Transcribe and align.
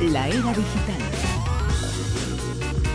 La 0.00 0.28
era 0.28 0.36
digital. 0.52 1.00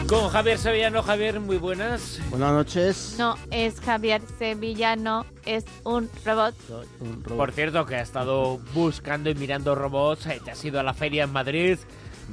Con 0.08 0.30
Javier 0.30 0.58
Sevillano. 0.58 1.02
Javier, 1.02 1.40
muy 1.40 1.58
buenas. 1.58 2.20
Buenas 2.30 2.52
noches. 2.52 3.16
No, 3.18 3.36
es 3.50 3.80
Javier 3.80 4.22
Sevillano, 4.38 5.26
es 5.46 5.64
un 5.84 6.10
robot. 6.26 6.54
Un 7.00 7.24
robot. 7.24 7.38
Por 7.38 7.52
cierto, 7.54 7.86
que 7.86 7.96
ha 7.96 8.02
estado 8.02 8.60
buscando 8.74 9.30
y 9.30 9.36
mirando 9.36 9.74
robots. 9.74 10.26
eh, 10.28 10.42
Te 10.44 10.52
has 10.52 10.64
ido 10.66 10.80
a 10.80 10.84
la 10.84 10.94
feria 10.94 11.24
en 11.24 11.32
Madrid 11.32 11.78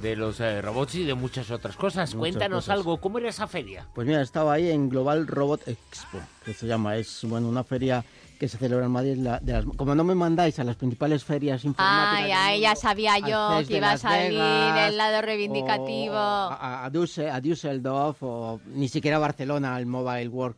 de 0.01 0.17
los 0.17 0.41
eh, 0.41 0.61
robots 0.63 0.95
y 0.97 1.05
de 1.05 1.15
muchas 1.15 1.51
otras 1.51 1.77
cosas. 1.77 2.15
Muchas 2.15 2.19
Cuéntanos 2.19 2.65
cosas. 2.65 2.75
algo. 2.77 3.01
¿Cómo 3.01 3.19
era 3.19 3.29
esa 3.29 3.47
feria? 3.47 3.87
Pues 3.95 4.07
mira, 4.07 4.23
estaba 4.23 4.53
ahí 4.55 4.71
en 4.71 4.89
Global 4.89 5.27
Robot 5.27 5.67
Expo, 5.69 6.19
que 6.45 6.55
se 6.55 6.67
llama. 6.67 6.97
Es 6.97 7.21
bueno 7.25 7.49
una 7.49 7.65
feria 7.65 8.05
que 8.39 8.47
se 8.49 8.57
celebra 8.57 8.87
en 8.87 8.93
Madrid. 8.93 9.17
la- 9.17 9.41
de 9.41 9.53
las- 9.53 9.65
como 9.65 9.97
no 9.97 10.05
me 10.05 10.15
mandáis 10.15 10.59
a 10.61 10.65
las 10.65 10.77
principales 10.77 11.25
ferias 11.25 11.65
informáticas. 11.65 12.23
Ay, 12.25 12.31
ay, 12.33 12.61
ya 12.61 12.77
sabía 12.77 13.19
yo 13.19 13.67
que 13.67 13.79
iba 13.79 13.91
a 13.93 13.99
salir 13.99 14.31
Vegas, 14.39 14.89
el 14.91 14.97
lado 14.97 15.19
o 15.19 15.23
reivindicativo. 15.23 16.15
A, 16.17 16.85
a, 16.85 16.85
a 16.87 17.41
Düsseldorf 17.41 18.23
o 18.23 18.61
ni 18.67 18.89
siquiera 18.89 19.17
a 19.17 19.21
Barcelona 19.21 19.75
al 19.75 19.87
Mobile 19.87 20.29
World, 20.29 20.57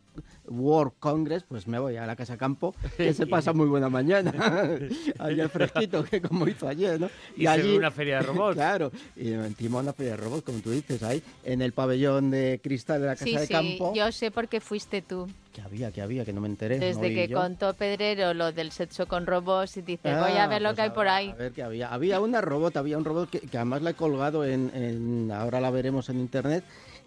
World 0.50 0.92
Congress, 0.98 1.44
pues 1.48 1.66
me 1.66 1.78
voy 1.78 1.96
a 1.96 2.04
la 2.06 2.16
Casa 2.16 2.36
Campo, 2.36 2.74
que 2.96 3.14
se 3.14 3.26
pasa 3.26 3.52
muy 3.52 3.66
buena 3.68 3.88
mañana. 3.88 4.32
Allí 5.18 5.40
al 5.40 5.48
fresquito, 5.48 6.04
que 6.04 6.20
como 6.20 6.46
hizo 6.48 6.68
ayer, 6.68 7.00
¿no? 7.00 7.08
Y 7.36 7.46
se 7.46 7.62
ve 7.62 7.76
una 7.78 7.90
feria 7.90 8.16
de 8.16 8.22
robots. 8.24 8.56
Claro, 8.60 8.90
y 9.16 9.32
encima 9.32 9.78
una 9.78 9.92
feria 9.92 10.12
de 10.12 10.16
robots, 10.18 10.42
como 10.42 10.58
tú 10.58 10.70
dices, 10.70 11.02
ahí 11.02 11.22
en 11.44 11.62
el 11.62 11.72
pabellón 11.72 12.30
de 12.30 12.60
cristal 12.62 13.00
de 13.00 13.06
la 13.06 13.12
Casa 13.14 13.24
Sí, 13.24 13.36
de 13.36 13.46
sí, 13.46 13.52
Campo. 13.52 13.92
yo 13.94 14.10
sé 14.12 14.30
por 14.30 14.48
qué 14.48 14.60
fuiste 14.60 15.00
tú. 15.02 15.28
Que 15.52 15.62
había, 15.62 15.90
que 15.90 16.00
había, 16.00 16.24
que 16.24 16.32
no 16.32 16.40
me 16.40 16.46
enteré. 16.48 16.78
no 16.78 16.84
Desde 16.86 17.08
vi 17.08 17.14
que 17.14 17.28
yo. 17.28 17.38
contó 17.38 17.74
Pedrero 17.74 18.34
lo 18.34 18.52
del 18.52 18.70
sexo 18.70 19.06
con 19.08 19.26
robots 19.26 19.76
y 19.78 19.82
dice, 19.82 20.10
Ah, 20.10 20.20
voy 20.28 20.36
a 20.38 20.46
ver 20.46 20.62
lo 20.62 20.68
pues 20.68 20.76
que 20.76 20.82
hay 20.82 20.88
a 20.90 20.94
por 20.94 21.08
ahí. 21.08 21.30
A 21.30 21.34
ver 21.34 21.52
qué 21.52 21.62
había. 21.64 21.88
Había 21.92 22.20
una 22.20 22.40
robot, 22.40 22.76
había 22.76 22.96
un 22.98 23.04
robot 23.04 23.30
que, 23.30 23.40
que 23.40 23.56
además 23.56 23.82
la 23.82 23.90
he 23.90 23.94
colgado 23.94 24.44
en, 24.44 24.70
en- 24.74 25.30
ahora 25.32 25.60
la 25.60 25.70
veremos 25.70 26.08
en 26.08 26.20
internet. 26.20 26.62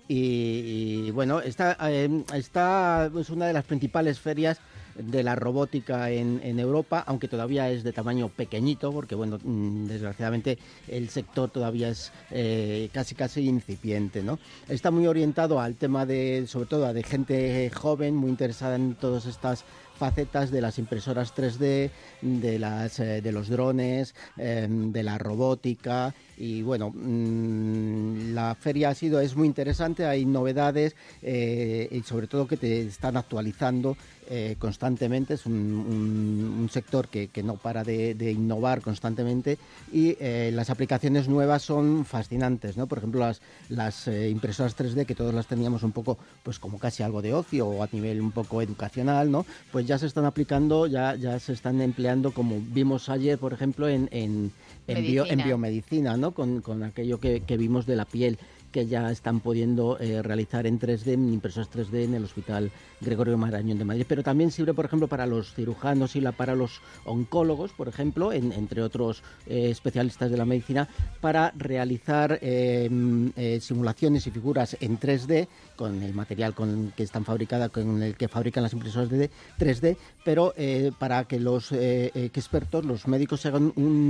Y, 0.07 1.11
bueno, 1.11 1.39
esta, 1.39 1.77
eh, 1.89 2.23
es 2.33 3.29
una 3.29 3.47
de 3.47 3.53
las 3.53 3.63
principales 3.63 4.19
ferias 4.19 4.59
de 4.95 5.23
la 5.23 5.35
robótica 5.35 6.11
en, 6.11 6.39
en 6.43 6.59
Europa, 6.59 7.03
aunque 7.07 7.27
todavía 7.27 7.69
es 7.71 7.83
de 7.83 7.93
tamaño 7.93 8.29
pequeñito, 8.29 8.91
porque 8.91 9.15
bueno, 9.15 9.39
mm, 9.43 9.87
desgraciadamente 9.87 10.59
el 10.87 11.09
sector 11.09 11.49
todavía 11.49 11.89
es 11.89 12.11
eh, 12.31 12.89
casi 12.91 13.15
casi 13.15 13.47
incipiente, 13.47 14.21
¿no? 14.21 14.39
Está 14.67 14.91
muy 14.91 15.07
orientado 15.07 15.59
al 15.59 15.75
tema 15.75 16.05
de, 16.05 16.45
sobre 16.47 16.67
todo, 16.67 16.85
a 16.85 16.93
de 16.93 17.03
gente 17.03 17.71
joven, 17.73 18.15
muy 18.15 18.29
interesada 18.29 18.75
en 18.75 18.95
todas 18.95 19.25
estas 19.25 19.63
facetas 19.95 20.51
de 20.51 20.61
las 20.61 20.79
impresoras 20.79 21.33
3D, 21.35 21.89
de, 22.21 22.59
las, 22.59 22.99
eh, 22.99 23.21
de 23.21 23.31
los 23.31 23.49
drones, 23.49 24.15
eh, 24.37 24.67
de 24.69 25.03
la 25.03 25.17
robótica 25.17 26.13
y 26.37 26.61
bueno, 26.61 26.91
mm, 26.93 28.33
la 28.33 28.55
feria 28.55 28.89
ha 28.89 28.95
sido, 28.95 29.19
es 29.19 29.35
muy 29.35 29.47
interesante, 29.47 30.05
hay 30.05 30.25
novedades 30.25 30.95
eh, 31.21 31.87
y 31.91 32.01
sobre 32.01 32.27
todo 32.27 32.47
que 32.47 32.57
te 32.57 32.81
están 32.81 33.17
actualizando 33.17 33.95
eh, 34.29 34.55
constantemente, 34.57 35.35
es 35.35 35.45
un, 35.45 36.69
sector 36.71 37.09
que, 37.09 37.27
que 37.27 37.43
no 37.43 37.57
para 37.57 37.83
de, 37.83 38.15
de 38.15 38.31
innovar 38.31 38.81
constantemente 38.81 39.57
y 39.91 40.15
las 40.51 40.69
aplicaciones 40.69 41.27
nuevas 41.27 41.61
son 41.61 42.05
fascinantes, 42.05 42.77
¿no? 42.77 42.87
Por 42.87 42.99
ejemplo, 42.99 43.19
las, 43.19 43.41
las 43.69 44.07
impresoras 44.07 44.77
3D 44.77 45.05
que 45.05 45.13
todos 45.13 45.33
las 45.33 45.47
teníamos 45.47 45.83
un 45.83 45.91
poco, 45.91 46.17
pues 46.41 46.57
como 46.57 46.79
casi 46.79 47.03
algo 47.03 47.21
de 47.21 47.33
ocio 47.33 47.67
o 47.67 47.83
a 47.83 47.89
nivel 47.91 48.21
un 48.21 48.31
poco 48.31 48.61
educacional, 48.61 49.29
¿no? 49.29 49.45
Pues 49.71 49.82
ya 49.85 49.97
se 49.97 50.05
están 50.07 50.25
aplicando, 50.25 50.87
ya, 50.87 51.15
ya 51.15 51.39
se 51.39 51.53
están 51.53 51.81
empleando, 51.81 52.31
como 52.31 52.59
vimos 52.59 53.09
ayer, 53.09 53.37
por 53.37 53.53
ejemplo, 53.53 53.87
en, 53.87 54.09
en, 54.11 54.51
en, 54.87 54.97
bio- 55.03 55.23
en 55.23 55.29
Medicina. 55.29 55.45
biomedicina, 55.45 56.17
¿no? 56.17 56.31
Con, 56.31 56.61
con 56.61 56.83
aquello 56.83 57.19
que, 57.19 57.41
que 57.41 57.57
vimos 57.57 57.85
de 57.85 57.95
la 57.95 58.05
piel 58.05 58.37
que 58.73 58.87
ya 58.87 59.09
están 59.11 59.39
pudiendo 59.39 59.97
eh, 59.99 60.21
realizar 60.21 60.67
en 60.67 60.79
3D, 60.79 61.13
en 61.13 61.31
impresoras 61.33 61.69
3D 61.71 62.03
en 62.05 62.15
el 62.15 62.23
Hospital 62.25 62.71
Gregorio 62.99 63.37
Marañón 63.37 63.77
de 63.77 63.85
Madrid. 63.85 64.05
Pero 64.07 64.23
también 64.23 64.51
sirve, 64.51 64.73
por 64.73 64.85
ejemplo, 64.85 65.07
para 65.07 65.25
los 65.27 65.53
cirujanos 65.53 66.15
y 66.17 66.21
la, 66.21 66.31
para 66.33 66.55
los 66.55 66.81
oncólogos, 67.05 67.71
por 67.71 67.87
ejemplo, 67.87 68.33
en- 68.33 68.51
entre 68.51 68.81
otros 68.81 69.21
eh, 69.47 69.69
especialistas 69.69 70.31
de 70.31 70.37
la 70.37 70.45
medicina, 70.45 70.89
para 71.21 71.53
realizar 71.55 72.39
eh, 72.41 72.89
mm, 72.91 73.29
simulaciones 73.61 74.25
y 74.27 74.31
figuras 74.31 74.75
en 74.81 74.99
3D 74.99 75.47
con 75.75 76.01
el 76.01 76.13
material 76.13 76.55
con 76.55 76.91
que 76.97 77.03
están 77.03 77.25
fabricadas, 77.25 77.69
con 77.69 78.01
el 78.01 78.15
que 78.17 78.27
fabrican 78.27 78.63
las 78.63 78.73
impresoras 78.73 79.09
de 79.09 79.29
3D, 79.59 79.95
pero 80.25 80.53
para 80.97 81.25
que 81.25 81.39
los 81.39 81.71
expertos, 81.71 82.85
los 82.85 83.07
médicos, 83.07 83.45
hagan 83.45 83.71
un, 83.75 84.09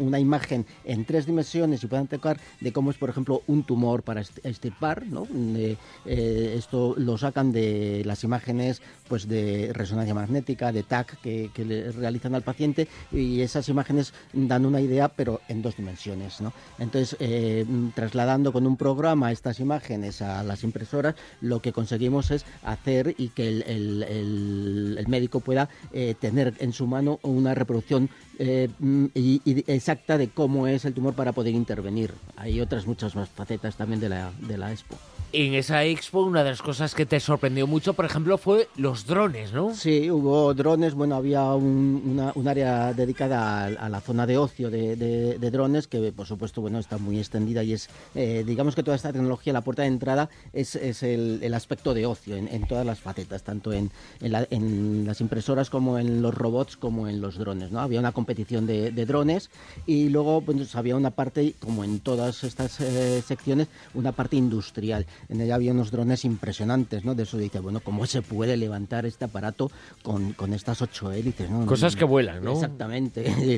una 0.00 0.18
imagen 0.18 0.64
en 0.84 1.04
tres 1.04 1.26
dimensiones 1.26 1.82
y 1.82 1.86
puedan 1.86 2.06
tocar 2.06 2.38
de 2.60 2.72
cómo 2.72 2.90
es, 2.90 2.96
por 2.96 3.10
ejemplo, 3.10 3.42
un 3.46 3.62
tumor 3.64 3.89
para 4.02 4.20
est- 4.22 4.38
extirpar, 4.44 5.06
¿no? 5.06 5.26
Eh, 5.56 5.76
eh, 6.06 6.54
esto 6.56 6.94
lo 6.96 7.18
sacan 7.18 7.52
de 7.52 8.02
las 8.04 8.22
imágenes 8.24 8.80
pues 9.08 9.26
de 9.28 9.72
resonancia 9.74 10.14
magnética, 10.14 10.70
de 10.72 10.82
TAC 10.84 11.20
que, 11.20 11.50
que 11.52 11.64
le 11.64 11.90
realizan 11.92 12.34
al 12.34 12.42
paciente 12.42 12.86
y 13.12 13.40
esas 13.40 13.68
imágenes 13.68 14.12
dan 14.32 14.64
una 14.64 14.80
idea 14.80 15.08
pero 15.08 15.40
en 15.48 15.62
dos 15.62 15.76
dimensiones, 15.76 16.40
¿no? 16.40 16.52
Entonces, 16.78 17.16
eh, 17.20 17.66
trasladando 17.94 18.52
con 18.52 18.66
un 18.66 18.76
programa 18.76 19.32
estas 19.32 19.58
imágenes 19.60 20.22
a 20.22 20.42
las 20.44 20.62
impresoras, 20.64 21.16
lo 21.40 21.60
que 21.60 21.72
conseguimos 21.72 22.30
es 22.30 22.44
hacer 22.62 23.14
y 23.18 23.28
que 23.30 23.48
el, 23.48 23.62
el- 23.66 24.02
el- 24.04 24.96
el 24.98 25.08
médico 25.08 25.40
pueda 25.40 25.68
eh, 25.92 26.14
tener 26.18 26.54
en 26.60 26.72
su 26.72 26.86
mano 26.86 27.18
una 27.22 27.54
reproducción 27.54 28.08
eh, 28.38 28.68
mm, 28.78 29.06
y, 29.14 29.42
y 29.44 29.64
exacta 29.70 30.16
de 30.16 30.28
cómo 30.28 30.66
es 30.66 30.84
el 30.84 30.94
tumor 30.94 31.14
para 31.14 31.32
poder 31.32 31.52
intervenir. 31.54 32.12
Hay 32.36 32.60
otras 32.60 32.86
muchas 32.86 33.14
más 33.16 33.28
facetas 33.28 33.76
también 33.80 33.98
de 33.98 34.10
la, 34.10 34.30
de 34.40 34.58
la 34.58 34.72
expo. 34.72 34.94
En 35.32 35.54
esa 35.54 35.84
expo, 35.84 36.24
una 36.24 36.42
de 36.42 36.50
las 36.50 36.60
cosas 36.60 36.92
que 36.92 37.06
te 37.06 37.20
sorprendió 37.20 37.68
mucho, 37.68 37.94
por 37.94 38.04
ejemplo, 38.04 38.36
fue 38.36 38.68
los 38.74 39.06
drones, 39.06 39.52
¿no? 39.52 39.72
Sí, 39.76 40.10
hubo 40.10 40.52
drones, 40.54 40.94
bueno, 40.94 41.14
había 41.14 41.44
un, 41.54 42.02
una- 42.04 42.32
un 42.34 42.48
área 42.48 42.92
dedicada 42.94 43.66
a, 43.66 43.88
la 43.88 44.00
zona 44.00 44.26
de 44.26 44.38
ocio 44.38 44.70
de, 44.70 45.38
drones 45.52 45.86
que, 45.86 46.10
por 46.10 46.26
supuesto, 46.26 46.60
bueno, 46.60 46.80
está 46.80 46.98
muy 46.98 47.20
extendida 47.20 47.62
y 47.62 47.74
es, 47.74 47.88
eh, 48.16 48.42
digamos 48.44 48.74
que 48.74 48.82
toda 48.82 48.96
esta 48.96 49.12
tecnología, 49.12 49.52
la 49.52 49.60
puerta 49.60 49.82
de 49.82 49.88
entrada 49.88 50.30
es, 50.52 50.74
es 50.74 51.04
el, 51.04 51.54
aspecto 51.54 51.94
de 51.94 52.06
ocio 52.06 52.34
en, 52.34 52.66
todas 52.66 52.84
las 52.84 52.98
facetas, 52.98 53.44
tanto 53.44 53.72
en, 53.72 53.92
en 54.20 54.32
la- 54.32 54.48
en 54.50 55.04
las 55.06 55.20
impresoras 55.20 55.70
como 55.70 55.96
en 56.00 56.22
los 56.22 56.34
robots 56.34 56.76
como 56.76 57.06
en 57.06 57.20
los 57.20 57.38
drones, 57.38 57.70
¿no? 57.70 57.78
Había 57.78 58.00
una 58.00 58.10
competición 58.10 58.66
de, 58.66 58.90
de 58.90 59.06
drones 59.06 59.48
y 59.86 60.08
luego 60.08 60.40
pues, 60.40 60.74
había 60.74 60.96
una 60.96 61.10
parte, 61.12 61.54
como 61.60 61.84
en 61.84 62.00
todas 62.00 62.42
estas 62.42 62.80
eh, 62.80 63.22
secciones, 63.24 63.68
una 63.94 64.10
parte 64.10 64.34
industrial. 64.34 65.06
En 65.28 65.40
ella 65.40 65.54
había 65.54 65.72
unos 65.72 65.90
drones 65.90 66.24
impresionantes, 66.24 67.04
¿no? 67.04 67.14
De 67.14 67.22
eso 67.24 67.38
dice, 67.38 67.60
bueno, 67.60 67.80
¿cómo 67.80 68.06
se 68.06 68.22
puede 68.22 68.56
levantar 68.56 69.06
este 69.06 69.24
aparato 69.26 69.70
con, 70.02 70.32
con 70.32 70.52
estas 70.52 70.82
ocho 70.82 71.12
hélices, 71.12 71.50
¿no? 71.50 71.66
Cosas 71.66 71.94
que 71.96 72.04
vuelan, 72.04 72.42
¿no? 72.44 72.52
Exactamente. 72.54 73.24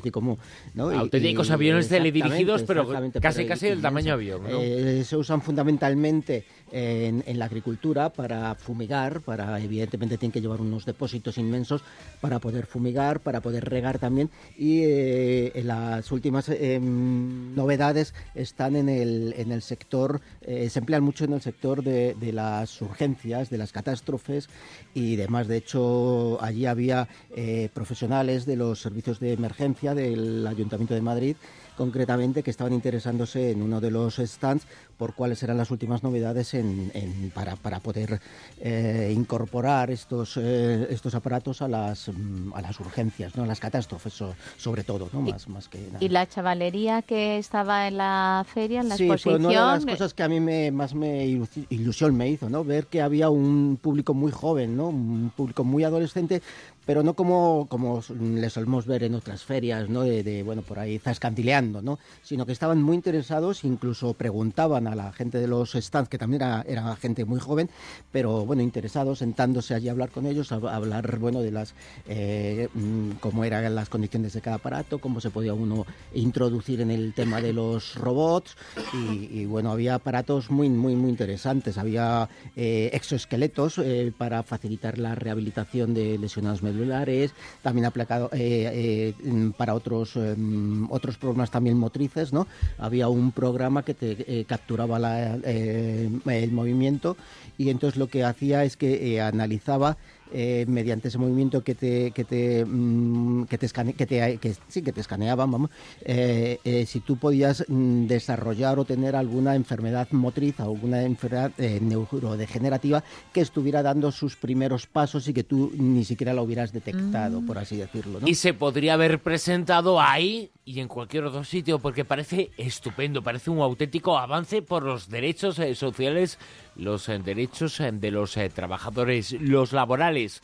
Auténticos 0.99 1.49
y- 1.49 1.53
aviones 1.53 1.89
teledirigidos, 1.89 2.63
pero 2.65 2.83
casi, 3.21 3.39
pero 3.39 3.49
casi 3.49 3.67
del 3.67 3.81
tamaño 3.83 4.15
avión, 4.15 4.43
¿no? 4.43 4.49
Eh, 4.61 5.05
se 5.05 5.17
usan 5.17 5.41
fundamentalmente 5.43 6.45
en, 6.71 7.23
en 7.27 7.39
la 7.39 7.45
agricultura 7.47 8.11
para 8.11 8.55
fumigar, 8.55 9.21
para 9.21 9.61
evidentemente 9.61 10.19
tienen 10.19 10.33
que 10.33 10.41
llevar 10.41 10.61
unos 10.61 10.85
depósitos 10.85 11.39
inmensos 11.39 11.83
para 12.21 12.39
poder 12.39 12.67
fumigar, 12.67 13.21
para 13.21 13.41
poder 13.41 13.65
regar 13.69 13.99
también 13.99 14.31
y 14.57 14.81
eh, 14.85 15.53
en 15.55 15.67
las 15.67 16.11
últimas 16.13 16.49
eh, 16.49 16.79
novedades 16.81 18.15
están 18.35 18.77
en 18.77 18.89
el, 18.89 19.35
en 19.37 19.53
el 19.53 19.63
sector, 19.63 20.21
eh, 20.43 20.69
se 20.71 20.79
emplean 20.79 21.03
mucho 21.03 21.25
en 21.25 21.35
el 21.35 21.41
sector 21.41 21.52
de, 21.63 22.15
de 22.15 22.33
las 22.33 22.81
urgencias, 22.81 23.51
de 23.51 23.59
las 23.59 23.73
catástrofes 23.73 24.49
y 24.95 25.17
demás. 25.17 25.49
De 25.49 25.57
hecho, 25.59 26.39
allí 26.43 26.67
había 26.67 27.09
eh, 27.37 27.69
profesionales 27.73 28.47
de 28.47 28.57
los 28.57 28.81
servicios 28.81 29.21
de 29.21 29.33
emergencia 29.33 29.95
del 29.95 30.47
Ayuntamiento 30.47 30.95
de 30.95 31.03
Madrid 31.03 31.37
concretamente 31.77 32.43
que 32.43 32.51
estaban 32.51 32.75
interesándose 32.75 33.51
en 33.51 33.63
uno 33.63 33.81
de 33.81 33.91
los 33.91 34.17
stands 34.17 34.67
por 34.99 35.15
cuáles 35.15 35.43
eran 35.43 35.57
las 35.57 35.71
últimas 35.71 36.03
novedades 36.03 36.53
en, 36.53 36.91
en- 36.95 37.31
para, 37.35 37.57
para 37.57 37.81
poder 37.81 38.21
eh, 38.61 39.11
incorporar 39.17 39.91
estos 39.91 40.37
eh, 40.37 40.87
estos 40.91 41.15
aparatos 41.15 41.63
a 41.63 41.69
las 41.69 42.09
mm, 42.09 42.53
a 42.55 42.61
las 42.61 42.79
urgencias, 42.79 43.35
¿no? 43.37 43.45
a 43.45 43.47
las 43.47 43.59
catástrofes 43.59 44.13
so- 44.13 44.35
sobre 44.59 44.85
todo, 44.85 45.09
¿no? 45.15 45.27
Y- 45.27 45.33
más, 45.33 45.49
más 45.49 45.69
que 45.71 45.79
nada. 45.91 46.05
Y 46.05 46.11
la 46.11 46.29
chavalería 46.29 47.01
que 47.01 47.39
estaba 47.39 47.89
en 47.89 47.97
la 47.97 48.45
feria, 48.53 48.83
en 48.83 48.91
la 48.91 48.97
Sí, 48.99 49.07
fue 49.07 49.15
exposición. 49.17 49.47
una 49.51 49.73
de 49.79 49.87
las 49.87 49.87
cosas 49.87 50.13
que 50.15 50.23
a 50.25 50.29
mí 50.29 50.41
me, 50.41 50.71
más 50.71 50.95
me 50.95 51.25
ilusión 51.71 52.17
me 52.17 52.29
hizo, 52.29 52.49
¿no? 52.49 52.65
Ver 52.65 52.87
que 52.87 53.03
había 53.03 53.31
un 53.31 53.79
público 53.81 54.15
muy 54.15 54.33
joven, 54.33 54.77
¿no? 54.77 54.89
Un 54.89 55.33
público 55.35 55.65
muy 55.65 55.85
adolescente 55.85 56.43
pero 56.85 57.03
no 57.03 57.15
como, 57.15 57.67
como 57.69 58.03
les 58.21 58.53
solemos 58.53 58.87
ver 58.87 59.05
en 59.05 59.15
otras 59.15 59.45
ferias, 59.45 59.89
¿no? 59.89 60.03
De, 60.03 60.43
bueno, 60.43 60.63
por 60.63 60.79
ahí 60.79 60.99
zascantileando, 60.99 61.81
¿no? 61.81 61.99
Sino 62.23 62.45
que 62.45 62.53
estaban 62.53 62.83
muy 62.83 62.97
interesados, 62.97 63.65
incluso 63.65 64.15
preguntaban 64.15 64.87
a 64.87 64.95
la 64.95 65.13
gente 65.13 65.39
de 65.39 65.47
los 65.47 65.73
stands, 65.73 66.09
que 66.09 66.19
también 66.19 66.43
era, 66.43 66.65
era 66.67 66.97
gente 66.97 67.25
muy 67.25 67.39
joven, 67.39 67.71
pero 68.11 68.45
bueno, 68.45 68.63
interesados, 68.63 69.21
sentándose 69.21 69.75
allí 69.75 69.89
a 69.89 69.93
hablar 69.93 70.11
con 70.11 70.27
ellos, 70.27 70.51
a, 70.51 70.57
hablar, 70.57 71.19
bueno, 71.19 71.41
de 71.41 71.53
las, 71.53 71.75
eh, 72.09 72.69
mm, 72.75 73.13
cómo 73.21 73.45
eran 73.45 73.75
las 73.75 73.89
condiciones 73.89 74.33
de 74.33 74.41
cada 74.41 74.57
aparato, 74.57 74.99
cómo 74.99 75.21
se 75.21 75.31
podía 75.31 75.55
uno 75.55 75.87
introducir 76.15 76.81
en 76.81 76.91
el 76.91 77.15
tema 77.15 77.41
de 77.41 77.53
los 77.53 77.95
robots, 77.95 78.57
y, 78.93 79.45
bueno, 79.47 79.71
había 79.71 79.95
aparatos 79.95 80.51
muy, 80.51 80.69
muy, 80.69 80.97
muy 80.97 81.11
interesantes, 81.11 81.32
había 81.77 82.29
eh, 82.57 82.91
exoesqueletos 82.93 83.79
eh, 83.79 84.13
para 84.17 84.43
facilitar 84.43 84.99
la 84.99 85.15
rehabilitación 85.15 85.95
de 85.95 86.19
lesionados 86.19 86.63
medulares, 86.63 87.33
también 87.63 87.87
aplicado 87.87 88.31
eh, 88.33 89.15
eh, 89.23 89.53
para 89.57 89.75
otros, 89.75 90.17
em, 90.17 90.91
otros 90.91 91.17
programas 91.17 91.51
también 91.51 91.79
motrices, 91.79 92.33
¿no? 92.33 92.47
Había 92.79 93.09
un 93.09 93.33
programa 93.33 93.85
que 93.85 93.95
te 93.95 94.45
capturaba 94.45 94.99
el 95.45 96.53
movimiento 96.53 97.17
y 97.59 97.71
entonces 97.71 97.99
lo 97.99 98.09
que 98.09 98.25
hacía 98.25 98.65
es 98.65 98.77
que 98.77 99.21
analizaba 99.21 99.97
eh, 100.35 100.65
mediante 100.67 101.09
ese 101.09 101.19
movimiento 101.19 101.63
que 101.63 101.75
te 101.75 102.11
que 102.13 102.25
te 102.25 102.65
mm, 102.65 103.45
que 103.45 103.59
te, 103.59 103.69
que 103.69 104.07
te 104.07 104.39
que, 104.39 104.55
sí 104.69 104.83
que 104.83 104.93
te 104.93 105.01
escaneaban 105.01 105.51
vamos 105.51 105.71
eh, 106.05 106.59
eh, 106.65 106.87
si 106.87 107.01
tú 107.01 107.17
podías 107.17 107.65
mm, 107.69 108.07
desarrollar 108.07 108.79
o 108.79 108.85
tener 108.85 109.15
alguna 109.15 109.55
enfermedad 109.55 110.09
motriz 110.11 110.59
o 110.61 110.63
alguna 110.65 111.03
enfermedad 111.03 111.53
neurodegenerativa 111.59 113.05
que 113.33 113.43
estuviera 113.43 113.83
dando 113.83 114.11
sus 114.11 114.37
primeros 114.37 114.87
pasos 114.87 115.29
y 115.29 115.35
que 115.35 115.45
tú 115.45 115.71
ni 115.77 116.05
siquiera 116.05 116.33
lo 116.33 116.43
hubieras 116.43 116.73
detectado 116.73 117.41
mm. 117.41 117.47
por 117.47 117.59
así 117.59 117.77
decirlo 117.77 118.21
y 118.25 118.35
se 118.35 118.55
podría 118.55 118.95
haber 118.95 119.23
presentado 119.23 120.01
ahí 120.01 120.51
y 120.65 120.81
en 120.81 120.89
cualquier 120.89 121.25
otro 121.25 121.45
sitio 121.45 121.79
porque 121.79 122.05
parece 122.05 122.53
estupendo 122.57 123.23
parece 123.23 123.51
un 123.51 123.61
auténtico 123.61 124.17
avance 124.17 124.63
por 124.63 124.83
los 124.83 125.11
derechos 125.11 125.61
sociales 125.75 126.39
los 126.77 127.07
derechos 127.07 127.83
de 127.93 128.11
los 128.11 128.39
trabajadores 128.55 129.33
los 129.33 129.73
laborales 129.73 130.43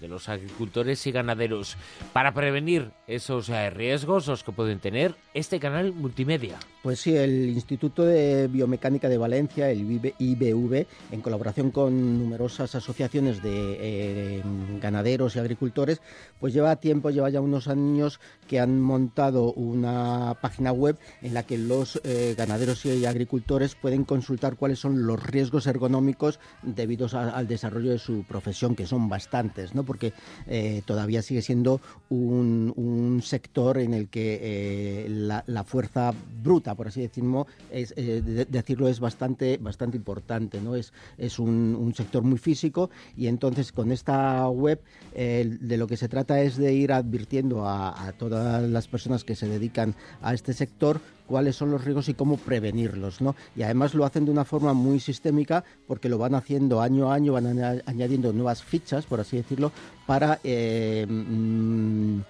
de 0.00 0.08
los 0.08 0.28
agricultores 0.28 1.06
y 1.06 1.12
ganaderos 1.12 1.76
para 2.12 2.32
prevenir 2.32 2.90
esos 3.06 3.48
eh, 3.48 3.70
riesgos 3.70 4.26
los 4.26 4.42
que 4.42 4.52
pueden 4.52 4.78
tener 4.78 5.14
este 5.34 5.60
canal 5.60 5.92
multimedia. 5.92 6.58
Pues 6.82 7.00
sí, 7.00 7.14
el 7.14 7.50
Instituto 7.50 8.04
de 8.04 8.48
Biomecánica 8.48 9.08
de 9.08 9.18
Valencia, 9.18 9.70
el 9.70 9.80
IBV, 10.18 10.86
en 11.10 11.20
colaboración 11.20 11.70
con 11.70 12.18
numerosas 12.18 12.74
asociaciones 12.74 13.42
de 13.42 13.76
eh, 13.80 14.42
ganaderos 14.80 15.36
y 15.36 15.40
agricultores, 15.40 16.00
pues 16.38 16.54
lleva 16.54 16.76
tiempo, 16.76 17.10
lleva 17.10 17.28
ya 17.28 17.40
unos 17.40 17.68
años 17.68 18.18
que 18.48 18.60
han 18.60 18.80
montado 18.80 19.52
una 19.52 20.38
página 20.40 20.72
web 20.72 20.98
en 21.20 21.34
la 21.34 21.42
que 21.42 21.58
los 21.58 22.00
eh, 22.04 22.34
ganaderos 22.36 22.86
y 22.86 23.04
agricultores 23.04 23.74
pueden 23.74 24.04
consultar 24.04 24.56
cuáles 24.56 24.78
son 24.78 25.06
los 25.06 25.22
riesgos 25.22 25.66
ergonómicos 25.66 26.40
debidos 26.62 27.14
al 27.14 27.46
desarrollo 27.46 27.90
de 27.90 27.98
su 27.98 28.24
profesión, 28.24 28.74
que 28.74 28.86
son 28.86 29.08
bastantes, 29.08 29.74
¿no? 29.74 29.84
Porque 29.90 30.12
eh, 30.46 30.82
todavía 30.84 31.20
sigue 31.20 31.42
siendo 31.42 31.80
un, 32.10 33.20
sector 33.24 33.78
en 33.78 33.92
el 33.92 34.06
que 34.06 34.38
eh, 34.40 35.06
la, 35.08 35.64
fuerza 35.64 36.14
bruta, 36.44 36.76
por 36.76 36.86
así 36.86 37.00
decirlo, 37.00 37.48
es, 37.72 37.92
eh, 37.96 38.46
decirlo 38.48 38.86
es 38.86 39.00
bastante, 39.00 39.56
bastante 39.56 39.96
importante. 39.96 40.60
¿no? 40.60 40.76
Es, 40.76 40.92
es 41.18 41.40
un, 41.40 41.92
sector 41.96 42.22
muy 42.22 42.38
físico 42.38 42.88
y 43.16 43.26
entonces 43.26 43.72
con 43.72 43.90
esta 43.90 44.48
web 44.48 44.80
de 45.12 45.76
lo 45.76 45.88
que 45.88 45.96
se 45.96 46.08
trata 46.08 46.40
es 46.40 46.56
de 46.56 46.72
ir 46.72 46.92
advirtiendo 46.92 47.66
a 47.66 48.12
todas 48.16 48.62
las 48.62 48.86
personas 48.86 49.24
que 49.24 49.34
se 49.34 49.48
dedican 49.48 49.96
a 50.22 50.34
este 50.34 50.52
sector 50.52 51.00
cuáles 51.30 51.54
son 51.54 51.70
los 51.70 51.84
riesgos 51.84 52.08
y 52.08 52.14
cómo 52.14 52.38
prevenirlos, 52.38 53.20
¿no? 53.20 53.36
Y 53.54 53.62
además 53.62 53.94
lo 53.94 54.04
hacen 54.04 54.24
de 54.24 54.32
una 54.32 54.44
forma 54.44 54.74
muy 54.74 54.98
sistémica 54.98 55.62
porque 55.86 56.08
lo 56.08 56.18
van 56.18 56.34
haciendo 56.34 56.80
año 56.80 57.12
a 57.12 57.14
año, 57.14 57.34
van 57.34 57.80
añadiendo 57.86 58.32
nuevas 58.32 58.64
fichas, 58.64 59.06
por 59.06 59.20
así 59.20 59.36
decirlo, 59.36 59.70
para 60.08 60.40
eh, 60.42 61.06
mm, 61.08 62.20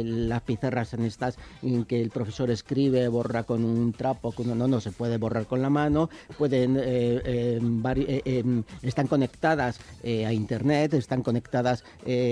las 0.03 0.41
pizarras 0.41 0.93
en 0.93 1.05
estas 1.05 1.37
en 1.61 1.85
que 1.85 2.01
el 2.01 2.09
profesor 2.09 2.49
escribe, 2.51 3.07
borra 3.07 3.43
con 3.43 3.63
un 3.63 3.93
trapo, 3.93 4.31
con, 4.31 4.57
no, 4.57 4.67
no, 4.67 4.81
se 4.81 4.91
puede 4.91 5.17
borrar 5.17 5.45
con 5.45 5.61
la 5.61 5.69
mano, 5.69 6.09
pueden, 6.37 6.77
eh, 6.77 7.21
eh, 7.25 8.21
eh, 8.25 8.63
están 8.81 9.07
conectadas 9.07 9.79
a 10.03 10.33
Internet, 10.33 10.93
están 10.93 11.21
conectadas 11.23 11.83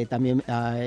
también, 0.09 0.43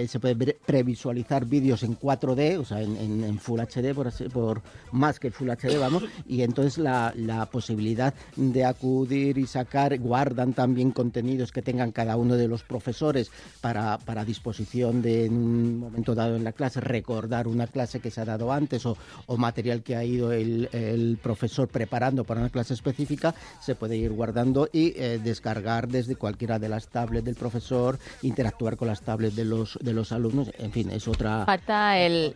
se 0.08 0.20
puede 0.20 0.54
previsualizar 0.54 1.46
vídeos 1.46 1.82
en 1.82 1.98
4D, 1.98 2.58
o 2.58 2.64
sea, 2.64 2.80
en, 2.80 3.38
Full 3.38 3.60
HD, 3.60 3.94
por, 3.94 4.12
por 4.30 4.62
más 4.92 5.18
que 5.18 5.30
Full 5.30 5.50
HD, 5.50 5.78
vamos, 5.78 6.04
y 6.26 6.42
entonces 6.42 6.78
la 6.78 7.48
posibilidad 7.50 8.14
de 8.36 8.64
acudir 8.64 9.38
y 9.38 9.46
sacar, 9.46 9.98
guardan 9.98 10.52
también 10.52 10.90
contenidos 10.90 11.52
que 11.52 11.62
tengan 11.62 11.92
cada 11.92 12.16
uno 12.16 12.36
de 12.36 12.48
los 12.48 12.61
profesores 12.62 13.30
para, 13.60 13.98
para 13.98 14.24
disposición 14.24 15.02
de 15.02 15.26
en 15.26 15.34
un 15.34 15.78
momento 15.78 16.14
dado 16.14 16.36
en 16.36 16.44
la 16.44 16.52
clase, 16.52 16.80
recordar 16.80 17.46
una 17.46 17.66
clase 17.66 18.00
que 18.00 18.10
se 18.10 18.20
ha 18.20 18.24
dado 18.24 18.52
antes 18.52 18.86
o, 18.86 18.96
o 19.26 19.36
material 19.36 19.82
que 19.82 19.96
ha 19.96 20.04
ido 20.04 20.32
el, 20.32 20.68
el 20.72 21.18
profesor 21.22 21.68
preparando 21.68 22.24
para 22.24 22.40
una 22.40 22.50
clase 22.50 22.74
específica, 22.74 23.34
se 23.60 23.74
puede 23.74 23.96
ir 23.96 24.12
guardando 24.12 24.68
y 24.72 24.94
eh, 24.96 25.20
descargar 25.22 25.88
desde 25.88 26.16
cualquiera 26.16 26.58
de 26.58 26.68
las 26.68 26.88
tablets 26.88 27.24
del 27.24 27.34
profesor, 27.34 27.98
interactuar 28.22 28.76
con 28.76 28.88
las 28.88 29.02
tablets 29.02 29.36
de 29.36 29.44
los, 29.44 29.78
de 29.80 29.92
los 29.92 30.12
alumnos, 30.12 30.50
en 30.58 30.72
fin, 30.72 30.90
es 30.90 31.08
otra... 31.08 31.44
Falta 31.46 31.98
el, 31.98 32.34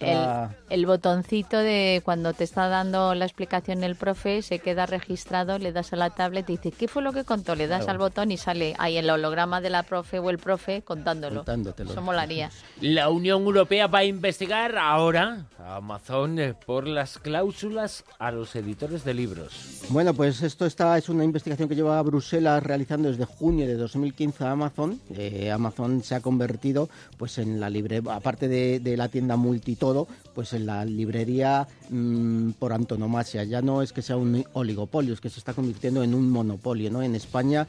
el, 0.70 0.86
botoncito 0.86 1.58
de 1.58 2.02
cuando 2.04 2.32
te 2.32 2.44
está 2.44 2.68
dando 2.68 3.14
la 3.14 3.24
explicación 3.24 3.84
el 3.84 3.96
profe, 3.96 4.42
se 4.42 4.58
queda 4.58 4.86
registrado, 4.86 5.58
le 5.58 5.72
das 5.72 5.92
a 5.92 5.96
la 5.96 6.10
tablet 6.10 6.48
y 6.50 6.56
dice, 6.56 6.72
¿qué 6.72 6.88
fue 6.88 7.02
lo 7.02 7.12
que 7.12 7.24
contó? 7.24 7.54
Le 7.54 7.66
das 7.66 7.88
al 7.88 7.98
botón 7.98 8.30
y 8.30 8.36
sale 8.36 8.74
ahí 8.78 8.96
el 8.96 9.10
holograma 9.10 9.60
de 9.60 9.70
la 9.70 9.82
profe 9.82 10.05
profe 10.06 10.18
o 10.20 10.30
el 10.30 10.38
profe 10.38 10.82
contándolo. 10.82 11.36
Contándotelo. 11.36 11.90
Eso 11.90 12.00
molaría. 12.00 12.50
La 12.80 13.10
Unión 13.10 13.42
Europea 13.42 13.86
va 13.88 14.00
a 14.00 14.04
investigar 14.04 14.78
ahora 14.78 15.46
a 15.58 15.76
Amazon 15.76 16.38
eh, 16.38 16.54
por 16.54 16.86
las 16.86 17.18
cláusulas 17.18 18.04
a 18.18 18.30
los 18.30 18.54
editores 18.54 19.04
de 19.04 19.14
libros. 19.14 19.82
Bueno, 19.88 20.14
pues 20.14 20.42
esto 20.42 20.66
está, 20.66 20.96
es 20.96 21.08
una 21.08 21.24
investigación 21.24 21.68
que 21.68 21.74
lleva 21.74 22.00
Bruselas 22.02 22.62
realizando 22.62 23.08
desde 23.10 23.24
junio 23.24 23.66
de 23.66 23.74
2015 23.74 24.44
a 24.44 24.52
Amazon. 24.52 25.00
Eh, 25.10 25.50
Amazon 25.50 26.02
se 26.02 26.14
ha 26.14 26.20
convertido 26.20 26.88
pues 27.16 27.38
en 27.38 27.58
la 27.58 27.68
libre, 27.68 28.00
aparte 28.08 28.48
de, 28.48 28.96
la 28.96 29.08
tienda 29.08 29.36
multitodo, 29.36 30.06
pues 30.36 30.52
en 30.52 30.66
la 30.66 30.84
librería 30.84 31.66
mm, 31.88 32.50
por 32.58 32.74
antonomasia. 32.74 33.42
Ya 33.44 33.62
no 33.62 33.80
es 33.80 33.94
que 33.94 34.02
sea 34.02 34.18
un 34.18 34.44
oligopolio, 34.52 35.14
es 35.14 35.20
que 35.22 35.30
se 35.30 35.38
está 35.38 35.54
convirtiendo 35.54 36.02
en 36.02 36.12
un 36.12 36.28
monopolio. 36.28 36.90
¿no? 36.90 37.02
En 37.02 37.14
España, 37.14 37.66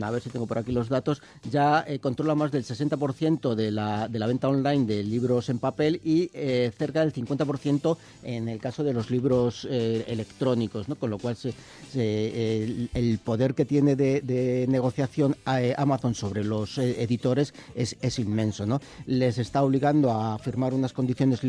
a 0.00 0.10
ver 0.12 0.22
si 0.22 0.30
tengo 0.30 0.46
por 0.46 0.58
aquí 0.58 0.70
los 0.70 0.88
datos, 0.88 1.20
ya 1.50 1.84
eh, 1.84 1.98
controla 1.98 2.36
más 2.36 2.52
del 2.52 2.62
60% 2.62 3.56
de 3.56 3.72
la, 3.72 4.06
de 4.06 4.20
la 4.20 4.28
venta 4.28 4.48
online 4.48 4.86
de 4.86 5.02
libros 5.02 5.48
en 5.48 5.58
papel 5.58 6.00
y 6.04 6.30
eh, 6.32 6.70
cerca 6.78 7.00
del 7.00 7.12
50% 7.12 7.96
en 8.22 8.48
el 8.48 8.60
caso 8.60 8.84
de 8.84 8.92
los 8.92 9.10
libros 9.10 9.66
eh, 9.68 10.04
electrónicos, 10.06 10.88
¿no? 10.88 10.94
con 10.94 11.10
lo 11.10 11.18
cual 11.18 11.36
el, 11.94 13.18
poder 13.24 13.54
que 13.54 13.64
tiene 13.64 13.96
de, 13.96 14.66
negociación 14.68 15.34
Amazon 15.76 16.14
sobre 16.14 16.44
los 16.44 16.78
editores 16.78 17.52
es, 17.74 17.96
es, 18.00 18.20
inmenso. 18.20 18.64
¿no? 18.64 18.80
Les 19.06 19.38
está 19.38 19.64
obligando 19.64 20.12
a 20.12 20.38
firmar 20.38 20.72
unas 20.72 20.92
condiciones 20.92 21.42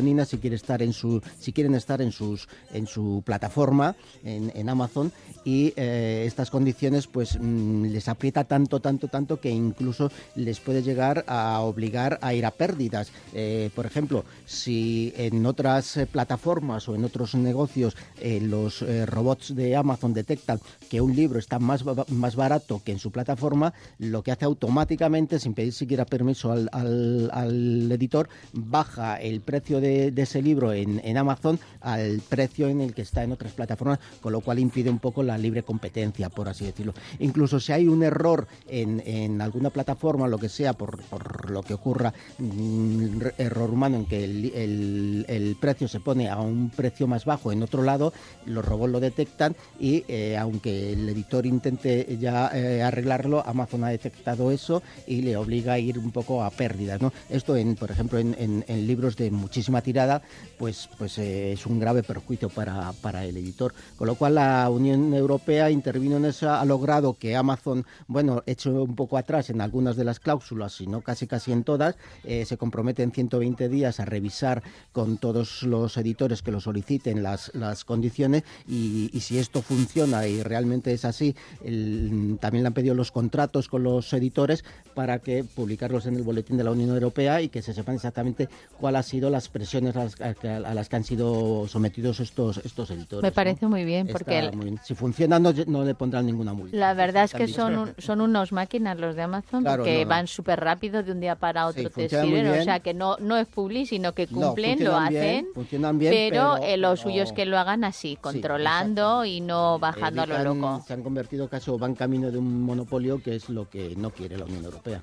leoninas 0.00 0.28
si, 0.28 0.38
quiere 0.38 0.56
estar 0.56 0.82
en 0.82 0.92
su, 0.92 1.22
si 1.38 1.52
quieren 1.52 1.74
estar 1.74 2.00
en, 2.00 2.12
sus, 2.12 2.48
en 2.72 2.86
su 2.86 3.22
plataforma, 3.24 3.96
en, 4.24 4.50
en 4.54 4.68
Amazon, 4.68 5.12
y 5.44 5.72
estas 5.76 6.50
condiciones 6.50 7.06
pues 7.06 7.38
mm, 7.40 7.84
les 7.86 8.08
aprieta 8.08 8.44
tanto, 8.44 8.80
tanto, 8.80 9.08
tanto 9.08 9.40
que 9.40 9.50
incluso 9.50 10.10
les 10.34 10.60
puede 10.60 10.82
llegar 10.82 11.24
a 11.26 11.60
obligar 11.60 12.18
a 12.22 12.34
ir 12.34 12.46
a 12.46 12.50
pérdidas. 12.50 13.12
Eh, 13.34 13.70
por 13.74 13.86
ejemplo, 13.86 14.24
si 14.46 15.12
en 15.16 15.44
otras 15.46 15.96
eh, 15.96 16.06
plataformas 16.06 16.88
o 16.88 16.94
en 16.94 17.04
otros 17.04 17.34
negocios 17.34 17.96
eh, 18.20 18.40
los 18.40 18.84
robots 19.06 19.54
de 19.54 19.76
Amazon 19.76 20.14
detectan 20.14 20.60
que 20.88 21.00
un 21.00 21.14
libro 21.14 21.38
está 21.38 21.58
más, 21.58 21.84
más 22.08 22.36
barato 22.36 22.80
que 22.84 22.92
en 22.92 22.98
su 22.98 23.10
plataforma, 23.10 23.72
lo 23.98 24.22
que 24.22 24.32
hace 24.32 24.44
automáticamente, 24.44 25.38
sin 25.38 25.54
pedir 25.54 25.72
siquiera 25.72 26.04
permiso 26.04 26.52
al, 26.52 26.68
al, 26.72 27.90
editor, 27.92 28.28
baja 28.52 29.16
el 29.16 29.40
precio 29.40 29.80
de, 29.80 29.89
ese 29.90 30.42
libro 30.42 30.72
en, 30.72 31.00
en 31.04 31.16
Amazon 31.16 31.58
al 31.80 32.20
precio 32.28 32.68
en 32.68 32.80
el 32.80 32.94
que 32.94 33.02
está 33.02 33.22
en 33.22 33.32
otras 33.32 33.52
plataformas, 33.52 33.98
con 34.20 34.32
lo 34.32 34.40
cual 34.40 34.58
impide 34.58 34.90
un 34.90 34.98
poco 34.98 35.22
la 35.22 35.38
libre 35.38 35.62
competencia, 35.62 36.28
por 36.28 36.48
así 36.48 36.64
decirlo. 36.64 36.94
Incluso 37.18 37.60
si 37.60 37.72
hay 37.72 37.88
un 37.88 38.02
error 38.02 38.46
en, 38.68 39.02
en 39.06 39.40
alguna 39.40 39.70
plataforma, 39.70 40.28
lo 40.28 40.38
que 40.38 40.48
sea, 40.48 40.72
por, 40.72 41.00
por 41.04 41.50
lo 41.50 41.62
que 41.62 41.74
ocurra, 41.74 42.12
un 42.38 43.22
error 43.38 43.70
humano 43.70 43.96
en 43.96 44.06
que 44.06 44.24
el, 44.24 45.24
el, 45.28 45.56
precio 45.60 45.88
se 45.88 46.00
pone 46.00 46.28
a 46.28 46.38
un 46.40 46.70
precio 46.70 47.06
más 47.06 47.24
bajo 47.24 47.52
en 47.52 47.62
otro 47.62 47.82
lado, 47.82 48.12
los 48.46 48.64
robots 48.64 48.92
lo 48.92 49.00
detectan 49.00 49.56
y 49.78 50.04
eh, 50.08 50.36
aunque 50.38 50.92
el 50.92 51.08
editor 51.08 51.46
intente 51.46 52.18
ya 52.18 52.50
eh, 52.54 52.82
arreglarlo, 52.82 53.42
Amazon 53.46 53.84
ha 53.84 53.88
detectado 53.88 54.50
eso 54.50 54.82
y 55.06 55.22
le 55.22 55.36
obliga 55.36 55.74
a 55.74 55.78
ir 55.78 55.98
un 55.98 56.10
poco 56.10 56.42
a 56.42 56.50
pérdidas. 56.50 57.00
¿no? 57.00 57.12
Esto, 57.28 57.56
en, 57.56 57.74
por 57.74 57.90
ejemplo, 57.90 58.18
en, 58.18 58.34
en, 58.38 58.86
libros 58.86 59.16
de 59.16 59.30
muchísima 59.30 59.79
tirada, 59.80 60.22
pues, 60.58 60.88
pues 60.98 61.18
eh, 61.18 61.52
es 61.52 61.66
un 61.66 61.78
grave 61.80 62.02
perjuicio 62.02 62.48
para, 62.48 62.92
para 63.00 63.24
el 63.24 63.36
editor. 63.36 63.74
Con 63.96 64.06
lo 64.06 64.14
cual 64.14 64.36
la 64.36 64.68
Unión 64.70 65.14
Europea 65.14 65.70
intervino 65.70 66.16
en 66.16 66.26
eso, 66.26 66.50
ha 66.50 66.64
logrado 66.64 67.14
que 67.14 67.36
Amazon, 67.36 67.84
bueno, 68.06 68.42
hecho 68.46 68.82
un 68.82 68.94
poco 68.94 69.16
atrás 69.16 69.50
en 69.50 69.60
algunas 69.60 69.96
de 69.96 70.04
las 70.04 70.20
cláusulas, 70.20 70.72
sino 70.72 71.00
casi 71.00 71.26
casi 71.26 71.52
en 71.52 71.64
todas, 71.64 71.96
eh, 72.24 72.44
se 72.44 72.56
compromete 72.56 73.02
en 73.02 73.12
120 73.12 73.68
días 73.68 74.00
a 74.00 74.04
revisar 74.04 74.62
con 74.92 75.18
todos 75.18 75.62
los 75.62 75.96
editores 75.96 76.42
que 76.42 76.50
lo 76.50 76.60
soliciten 76.60 77.22
las, 77.22 77.54
las 77.54 77.84
condiciones 77.84 78.44
y, 78.68 79.10
si 79.20 79.38
esto 79.38 79.60
funciona 79.60 80.26
y 80.26 80.42
realmente 80.42 80.92
es 80.92 81.04
así, 81.04 81.36
también 81.60 82.62
le 82.62 82.66
han 82.68 82.72
pedido 82.72 82.94
los 82.94 83.12
contratos 83.12 83.68
con 83.68 83.82
los 83.82 84.12
editores 84.12 84.64
para 84.94 85.18
que 85.18 85.44
publicarlos 85.44 86.06
en 86.06 86.16
el 86.16 86.22
boletín 86.22 86.56
de 86.56 86.64
la 86.64 86.70
Unión 86.70 86.90
Europea 86.90 87.42
y 87.42 87.48
que 87.48 87.62
se 87.62 87.74
sepan 87.74 87.96
exactamente 87.96 88.48
cuáles 88.78 88.98
han 88.98 89.04
sido 89.04 89.30
las 89.30 89.48
presiones 89.48 89.69
a 89.78 90.74
las, 90.74 90.88
que 90.88 90.96
han 90.96 91.04
sido 91.04 91.66
sometidos 91.68 92.20
estos, 92.20 92.58
estos 92.58 92.90
editores. 92.90 93.22
Me 93.22 93.32
parece 93.32 93.66
muy 93.66 93.84
bien, 93.84 94.08
porque 94.08 94.50
si 94.84 94.94
funciona 94.94 95.38
no, 95.38 95.52
no, 95.66 95.84
le 95.84 95.94
pondrán 95.94 96.26
ninguna 96.26 96.52
multa. 96.52 96.76
La 96.76 96.94
verdad 96.94 97.24
es 97.24 97.34
que 97.34 97.48
son, 97.48 97.94
son 97.98 98.20
unos 98.20 98.52
máquinas 98.52 98.98
los 98.98 99.16
de 99.16 99.22
Amazon 99.22 99.64
que 99.84 100.04
van 100.04 100.26
súper 100.26 100.60
rápido 100.60 101.02
de 101.02 101.12
un 101.12 101.20
día 101.20 101.36
para 101.36 101.66
otro, 101.66 101.90
te 101.90 102.08
sirven, 102.08 102.48
o 102.48 102.64
sea 102.64 102.80
que 102.80 102.94
no, 102.94 103.16
no 103.18 103.36
es 103.36 103.46
publi, 103.46 103.86
sino 103.86 104.12
que 104.12 104.26
cumplen, 104.26 104.84
lo 104.84 104.96
hacen, 104.96 105.46
funcionan 105.54 105.98
bien, 105.98 106.12
pero, 106.12 106.56
eh, 106.58 106.76
lo 106.76 106.96
suyo 106.96 107.22
es 107.22 107.32
que 107.32 107.46
lo 107.46 107.58
hagan 107.58 107.84
así, 107.84 108.16
controlando 108.20 109.24
y 109.24 109.40
no 109.40 109.78
bajando 109.78 110.22
a 110.22 110.26
lo 110.26 110.54
loco. 110.54 110.84
Se 110.86 110.92
han 110.92 111.02
convertido 111.02 111.48
caso, 111.48 111.78
van 111.78 111.94
camino 111.94 112.30
de 112.30 112.38
un 112.38 112.62
monopolio 112.62 113.22
que 113.22 113.36
es 113.36 113.48
lo 113.48 113.68
que 113.68 113.94
no 113.96 114.10
quiere 114.10 114.36
la 114.36 114.44
Unión 114.44 114.64
Europea. 114.64 115.02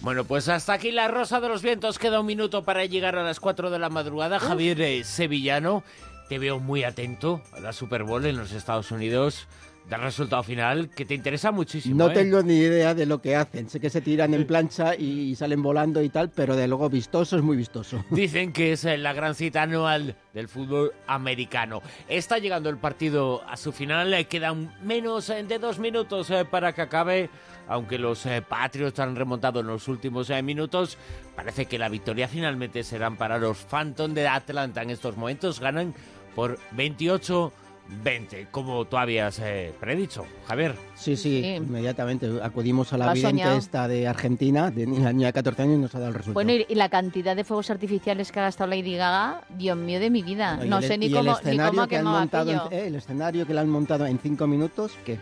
Bueno, 0.00 0.24
pues 0.24 0.48
hasta 0.48 0.74
aquí 0.74 0.90
la 0.90 1.08
Rosa 1.08 1.40
de 1.40 1.48
los 1.48 1.62
Vientos. 1.62 1.98
Queda 1.98 2.20
un 2.20 2.26
minuto 2.26 2.62
para 2.62 2.84
llegar 2.84 3.16
a 3.16 3.22
las 3.22 3.40
4 3.40 3.70
de 3.70 3.78
la 3.78 3.88
madrugada. 3.94 4.38
Javier 4.38 4.80
eh, 4.82 5.04
Sevillano, 5.04 5.82
te 6.28 6.38
veo 6.38 6.60
muy 6.60 6.84
atento 6.84 7.40
a 7.52 7.60
la 7.60 7.72
Super 7.72 8.04
Bowl 8.04 8.26
en 8.26 8.36
los 8.36 8.52
Estados 8.52 8.90
Unidos 8.90 9.46
del 9.88 10.00
resultado 10.00 10.42
final 10.42 10.88
que 10.88 11.04
te 11.04 11.14
interesa 11.14 11.50
muchísimo. 11.52 11.96
No 11.96 12.10
¿eh? 12.10 12.14
tengo 12.14 12.42
ni 12.42 12.54
idea 12.54 12.94
de 12.94 13.06
lo 13.06 13.20
que 13.20 13.36
hacen. 13.36 13.68
Sé 13.68 13.80
que 13.80 13.90
se 13.90 14.00
tiran 14.00 14.32
en 14.32 14.46
plancha 14.46 14.94
y 14.94 15.34
salen 15.36 15.62
volando 15.62 16.02
y 16.02 16.08
tal, 16.08 16.30
pero 16.30 16.56
de 16.56 16.66
luego 16.66 16.88
vistoso 16.88 17.36
es 17.36 17.42
muy 17.42 17.56
vistoso. 17.56 18.02
Dicen 18.10 18.52
que 18.52 18.72
es 18.72 18.84
eh, 18.84 18.96
la 18.96 19.12
gran 19.12 19.34
cita 19.34 19.62
anual 19.62 20.16
del 20.32 20.48
fútbol 20.48 20.92
americano. 21.06 21.82
Está 22.08 22.38
llegando 22.38 22.70
el 22.70 22.78
partido 22.78 23.42
a 23.46 23.56
su 23.56 23.72
final. 23.72 24.12
Eh, 24.14 24.24
quedan 24.24 24.74
menos 24.82 25.28
de 25.28 25.58
dos 25.58 25.78
minutos 25.78 26.32
para 26.50 26.72
que 26.72 26.82
acabe. 26.82 27.30
Aunque 27.66 27.98
los 27.98 28.28
Patriots 28.46 29.00
han 29.00 29.16
remontado 29.16 29.60
en 29.60 29.68
los 29.68 29.88
últimos 29.88 30.28
minutos, 30.42 30.98
parece 31.34 31.64
que 31.64 31.78
la 31.78 31.88
victoria 31.88 32.28
finalmente 32.28 32.82
será 32.84 33.10
para 33.12 33.38
los 33.38 33.64
Phantom 33.64 34.12
de 34.12 34.28
Atlanta. 34.28 34.82
En 34.82 34.90
estos 34.90 35.16
momentos 35.16 35.60
ganan 35.60 35.94
por 36.34 36.58
28 36.72 37.52
20, 37.88 38.48
como 38.50 38.86
tú 38.86 38.96
habías 38.96 39.38
eh, 39.40 39.72
predicho, 39.78 40.24
Javier. 40.46 40.74
Sí, 40.94 41.16
sí, 41.16 41.44
inmediatamente 41.56 42.30
acudimos 42.42 42.92
a 42.92 42.98
la 42.98 43.12
vidente 43.12 43.56
esta 43.56 43.86
de 43.88 44.08
Argentina, 44.08 44.70
de 44.70 44.86
la 44.86 45.12
niña 45.12 45.26
de 45.28 45.32
14 45.32 45.62
años, 45.62 45.74
y 45.76 45.82
nos 45.82 45.94
ha 45.94 45.98
dado 45.98 46.08
el 46.08 46.14
resultado. 46.14 46.34
Bueno, 46.34 46.64
y, 46.66 46.74
la 46.74 46.88
cantidad 46.88 47.36
de 47.36 47.44
fuegos 47.44 47.70
artificiales 47.70 48.32
que 48.32 48.40
ha 48.40 48.44
gastado 48.44 48.70
Lady 48.70 48.96
Gaga, 48.96 49.42
Dios 49.50 49.76
mío 49.76 50.00
de 50.00 50.10
mi 50.10 50.22
vida. 50.22 50.56
no 50.64 50.80
sé 50.80 50.96
ni 50.98 51.10
cómo, 51.10 51.38
ni 51.44 51.58
cómo 51.58 51.86
que 51.86 51.98
han 51.98 52.04
montado 52.04 52.68
eh, 52.70 52.86
El 52.86 52.94
escenario 52.96 53.46
que 53.46 53.54
le 53.54 53.60
han 53.60 53.68
montado 53.68 54.06
en 54.06 54.18
5 54.18 54.46
minutos, 54.46 54.92
¿qué? 55.04 55.18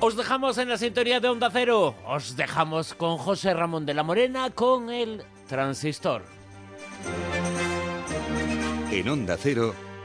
Os 0.00 0.16
dejamos 0.16 0.56
en 0.58 0.68
la 0.68 0.78
sintonía 0.78 1.18
de 1.18 1.28
Onda 1.28 1.50
Cero. 1.52 1.96
Os 2.06 2.36
dejamos 2.36 2.94
con 2.94 3.18
José 3.18 3.52
Ramón 3.52 3.84
de 3.84 3.94
la 3.94 4.04
Morena 4.04 4.50
con 4.50 4.90
el 4.90 5.24
transistor. 5.48 6.22
En 8.92 9.08
Onda 9.08 9.36
Cero. 9.36 9.87